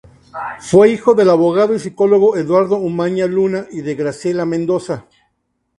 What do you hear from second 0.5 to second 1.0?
Fue